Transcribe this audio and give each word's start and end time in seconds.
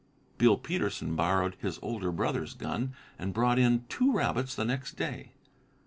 Bill 0.39 0.57
Peterson 0.57 1.15
borrowed 1.15 1.57
his 1.59 1.77
older 1.83 2.11
brother's 2.11 2.55
gun 2.55 2.95
and 3.19 3.35
brought 3.35 3.59
in 3.59 3.85
two 3.87 4.11
rabbits 4.11 4.55
the 4.55 4.65
next 4.65 4.93
day. 4.93 5.33